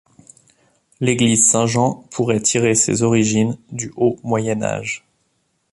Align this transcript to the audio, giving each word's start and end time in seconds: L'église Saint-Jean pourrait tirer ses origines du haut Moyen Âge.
L'église 0.99 1.47
Saint-Jean 1.47 2.03
pourrait 2.09 2.39
tirer 2.41 2.73
ses 2.73 3.03
origines 3.03 3.59
du 3.71 3.93
haut 3.95 4.17
Moyen 4.23 4.63
Âge. 4.63 5.05